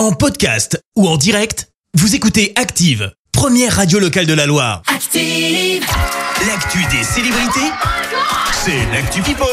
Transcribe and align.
En 0.00 0.12
podcast 0.12 0.82
ou 0.96 1.06
en 1.06 1.18
direct, 1.18 1.68
vous 1.92 2.14
écoutez 2.14 2.54
Active, 2.56 3.12
première 3.32 3.76
radio 3.76 3.98
locale 3.98 4.24
de 4.24 4.32
la 4.32 4.46
Loire. 4.46 4.80
Active. 4.86 5.84
L'actu 6.46 6.78
des 6.86 7.04
célébrités, 7.04 7.70
c'est 8.64 8.86
l'actu 8.94 9.20
People. 9.20 9.46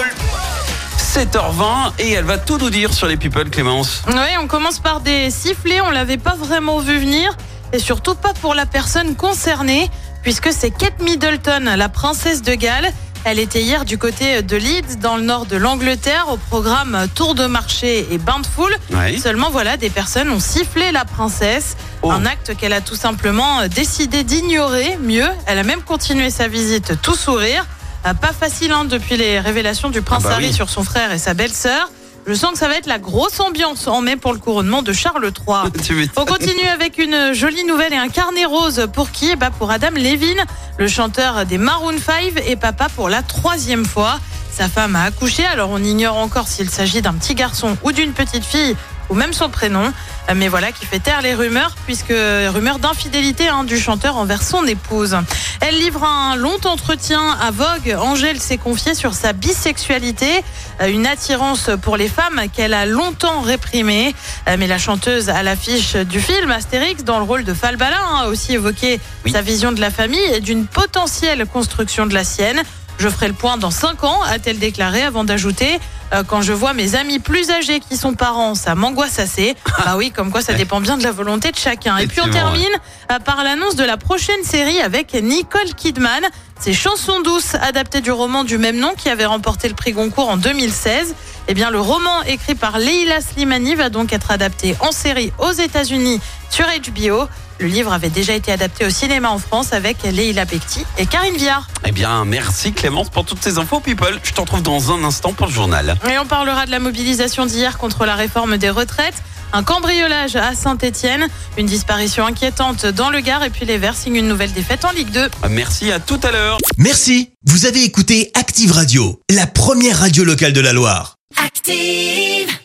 7h20 0.98 1.92
et 2.00 2.14
elle 2.14 2.24
va 2.24 2.38
tout 2.38 2.58
nous 2.60 2.70
dire 2.70 2.94
sur 2.94 3.08
les 3.08 3.18
people, 3.18 3.50
Clémence. 3.50 4.04
Oui, 4.08 4.38
on 4.42 4.48
commence 4.48 4.80
par 4.80 5.02
des 5.02 5.32
sifflets, 5.32 5.82
on 5.82 5.92
l'avait 5.92 6.16
pas 6.16 6.36
vraiment 6.36 6.80
vu 6.80 6.98
venir, 6.98 7.36
et 7.74 7.80
surtout 7.80 8.16
pas 8.16 8.32
pour 8.36 8.54
la 8.54 8.66
personne 8.66 9.18
concernée, 9.18 9.92
puisque 10.24 10.54
c'est 10.54 10.72
Kate 10.72 11.02
Middleton, 11.02 11.76
la 11.76 11.90
princesse 11.90 12.42
de 12.42 12.54
Galles. 12.54 12.94
Elle 13.30 13.40
était 13.40 13.62
hier 13.62 13.84
du 13.84 13.98
côté 13.98 14.42
de 14.42 14.56
Leeds, 14.56 15.00
dans 15.02 15.18
le 15.18 15.24
nord 15.24 15.48
de 15.48 15.58
l'Angleterre, 15.58 16.28
au 16.30 16.38
programme 16.38 17.08
Tour 17.14 17.36
de 17.36 17.46
marché 17.46 18.08
et 18.10 18.18
bain 18.18 18.40
de 18.40 18.46
foule. 18.48 18.74
Ouais. 18.90 19.18
Seulement, 19.18 19.50
voilà, 19.50 19.76
des 19.76 19.90
personnes 19.90 20.30
ont 20.30 20.40
sifflé 20.40 20.94
la 20.94 21.04
princesse. 21.04 21.76
Oh. 22.04 22.12
Un 22.12 22.26
acte 22.26 22.56
qu'elle 22.56 22.72
a 22.72 22.80
tout 22.80 22.96
simplement 22.96 23.68
décidé 23.68 24.24
d'ignorer. 24.24 24.98
Mieux, 25.04 25.28
elle 25.46 25.60
a 25.60 25.64
même 25.64 25.82
continué 25.82 26.30
sa 26.30 26.48
visite 26.48 27.02
tout 27.02 27.16
sourire. 27.16 27.66
Euh, 28.06 28.14
Pas 28.14 28.32
facile 28.32 28.72
hein, 28.72 28.86
depuis 28.86 29.18
les 29.18 29.42
révélations 29.42 29.90
du 29.90 30.02
prince 30.02 30.24
Ah 30.26 30.30
bah 30.30 30.36
Harry 30.36 30.48
oui. 30.48 30.54
sur 30.54 30.70
son 30.70 30.86
frère 30.86 31.12
et 31.12 31.18
sa 31.18 31.34
belle-sœur. 31.34 31.92
Je 32.28 32.34
sens 32.34 32.52
que 32.52 32.58
ça 32.58 32.68
va 32.68 32.76
être 32.76 32.88
la 32.88 33.00
grosse 33.00 33.40
ambiance 33.40 33.88
en 33.88 34.02
mai 34.02 34.18
pour 34.18 34.34
le 34.34 34.40
couronnement 34.40 34.82
de 34.82 34.92
Charles 34.92 35.24
III. 35.24 36.10
On 36.18 36.26
continue 36.26 36.68
avec 36.68 36.98
une 36.98 37.34
jolie 37.34 37.64
nouvelle 37.64 37.94
et 37.94 37.98
un 37.98 38.10
carnet 38.10 38.44
rose. 38.44 38.86
Pour 38.92 39.12
qui? 39.12 39.38
Bah 39.38 39.50
Pour 39.50 39.72
Adam 39.72 39.92
Levine, 39.96 40.44
le 40.78 40.90
chanteur 40.90 41.46
des 41.46 41.58
Maroon 41.58 41.98
5 41.98 42.34
et 42.46 42.58
papa 42.58 42.90
pour 42.94 43.08
la 43.08 43.24
troisième 43.24 43.86
fois. 43.86 44.20
Sa 44.52 44.68
femme 44.68 44.98
a 44.98 45.04
accouché, 45.04 45.46
alors 45.46 45.70
on 45.70 45.82
ignore 45.82 46.18
encore 46.18 46.50
s'il 46.50 46.70
s'agit 46.70 47.02
d'un 47.02 47.14
petit 47.14 47.34
garçon 47.34 47.78
ou 47.84 47.94
d'une 47.94 48.12
petite 48.12 48.44
fille 48.44 48.76
ou 49.10 49.16
même 49.16 49.34
son 49.34 49.50
prénom. 49.50 49.86
Euh, 50.30 50.34
Mais 50.36 50.48
voilà 50.48 50.72
qui 50.72 50.86
fait 50.86 51.00
taire 51.00 51.22
les 51.22 51.34
rumeurs, 51.34 51.76
puisque 51.86 52.10
rumeurs 52.10 52.80
d'infidélité 52.80 53.48
hein, 53.48 53.64
du 53.64 53.80
chanteur 53.80 54.18
envers 54.18 54.44
son 54.44 54.66
épouse. 54.66 55.18
Elle 55.62 55.78
livre 55.80 56.04
un 56.04 56.36
long 56.36 56.58
entretien 56.66 57.22
à 57.42 57.52
Vogue. 57.52 57.96
Angèle 58.00 58.40
s'est 58.40 58.58
confiée 58.58 58.94
sur 58.94 59.14
sa 59.14 59.34
bisexualité, 59.34 60.44
euh, 60.82 60.88
une 60.88 61.08
attirance 61.08 61.70
pour 61.82 61.98
les 61.98 62.08
femmes 62.08 62.42
qu'elle 62.54 62.74
a 62.74 62.86
longtemps 62.86 63.42
réprimée. 63.42 64.14
Euh, 64.48 64.56
Mais 64.60 64.68
la 64.68 64.78
chanteuse 64.78 65.30
à 65.30 65.44
l'affiche 65.44 65.96
du 65.96 66.20
film 66.20 66.52
Astérix, 66.52 67.04
dans 67.04 67.18
le 67.20 67.24
rôle 67.26 67.44
de 67.44 67.54
Falbala, 67.54 67.98
hein, 67.98 68.24
a 68.24 68.28
aussi 68.28 68.54
évoqué 68.54 69.00
Oui. 69.26 69.32
sa 69.32 69.42
vision 69.42 69.72
de 69.72 69.82
la 69.82 69.90
famille 69.92 70.20
et 70.34 70.40
d'une 70.42 70.66
potentielle 70.68 71.46
construction 71.46 72.06
de 72.06 72.14
la 72.14 72.24
sienne. 72.24 72.62
Je 73.00 73.10
ferai 73.10 73.28
le 73.28 73.34
point 73.34 73.58
dans 73.58 73.70
5 73.72 74.04
ans, 74.04 74.22
a-t-elle 74.24 74.58
déclaré, 74.60 75.04
avant 75.04 75.24
d'ajouter 75.24 75.80
euh, 76.14 76.24
Quand 76.24 76.42
je 76.42 76.54
vois 76.54 76.74
mes 76.74 76.96
amis 76.96 77.20
plus 77.20 77.50
âgés 77.52 77.80
qui 77.80 77.98
sont 77.98 78.14
parents, 78.14 78.56
ça 78.56 78.76
m'angoisse 78.76 79.20
assez. 79.20 79.56
bah 79.86 79.96
oui, 79.98 80.12
comme 80.12 80.32
quoi 80.32 80.42
ça 80.42 80.54
dépend 80.54 80.80
bien 80.82 80.98
de 80.98 81.04
la 81.04 81.12
volonté 81.12 81.52
de 81.52 81.58
chacun. 81.58 81.98
Et 81.98 82.08
puis 82.08 82.22
on 82.22 82.30
termine 82.30 82.66
euh, 83.12 83.20
par 83.20 83.44
l'annonce 83.44 83.76
de 83.76 83.84
la 83.84 83.98
prochaine 83.98 84.44
série 84.44 84.80
avec 84.80 85.14
Nicole 85.14 85.74
Kidman. 85.76 86.24
C'est 86.60 86.74
Chansons 86.74 87.22
douces, 87.22 87.56
adapté 87.56 88.02
du 88.02 88.12
roman 88.12 88.44
du 88.44 88.58
même 88.58 88.78
nom 88.78 88.94
qui 88.98 89.10
avait 89.10 89.26
remporté 89.26 89.68
le 89.70 89.76
prix 89.76 89.92
Goncourt 89.92 90.30
en 90.30 90.38
2016. 90.38 91.16
Eh 91.50 91.54
bien, 91.54 91.70
le 91.70 91.80
roman 91.80 92.24
écrit 92.24 92.56
par 92.56 92.80
Leila 92.80 93.22
Slimani 93.22 93.76
va 93.76 93.90
donc 93.90 94.12
être 94.12 94.32
adapté 94.32 94.76
en 94.80 94.92
série 94.92 95.32
aux 95.38 95.52
États-Unis 95.52 96.20
sur 96.50 96.66
HBO. 96.66 97.28
Le 97.60 97.68
livre 97.68 97.92
avait 97.92 98.10
déjà 98.10 98.34
été 98.34 98.52
adapté 98.52 98.86
au 98.86 98.90
cinéma 98.90 99.30
en 99.30 99.40
France 99.40 99.74
avec 99.74 100.04
Leila 100.04 100.46
Bekti 100.46 100.86
et 100.98 101.06
Karine 101.06 101.38
Viard. 101.38 101.68
Eh 101.86 101.92
bien, 101.92 102.24
merci 102.26 102.72
Clémence 102.72 103.10
pour 103.10 103.26
toutes 103.26 103.44
ces 103.44 103.58
infos, 103.58 103.80
people. 103.80 104.20
Je 104.24 104.32
te 104.32 104.42
retrouve 104.42 104.62
dans 104.62 104.92
un 104.92 105.04
instant 105.04 105.34
pour 105.34 105.48
le 105.48 105.54
journal. 105.54 105.96
Et 106.10 106.18
on 106.20 106.26
parlera 106.26 106.66
de 106.66 106.72
la 106.72 106.80
mobilisation 106.80 107.46
d'hier 107.46 107.78
contre 107.78 108.06
la 108.06 108.16
réforme 108.16 108.58
des 108.58 108.70
retraites. 108.70 109.16
Un 109.54 109.64
cambriolage 109.64 110.36
à 110.36 110.54
Saint-Étienne, 110.54 111.28
une 111.58 111.68
disparition 111.68 112.26
inquiétante 112.26 112.86
dans 112.86 113.10
le 113.10 113.22
Gard 113.22 113.44
et 113.44 113.50
puis 113.50 113.66
les 113.66 113.78
Verts 113.78 113.96
signent 113.96 114.18
une 114.18 114.28
nouvelle 114.28 114.52
défaite 114.52 114.84
en 114.86 114.92
Ligue 114.92 115.12
2. 115.12 115.30
Merci, 115.50 115.92
à 115.92 116.00
tout 116.00 116.20
à 116.24 116.32
l'heure. 116.32 116.58
Merci, 116.78 117.32
vous 117.46 117.66
avez 117.66 117.84
écouté 117.84 118.30
Active 118.34 118.72
Radio, 118.72 119.20
la 119.30 119.48
première 119.48 120.00
radio 120.00 120.24
locale 120.26 120.54
de 120.54 120.62
la 120.62 120.74
Loire. 120.74 121.16
Active. 121.44 122.58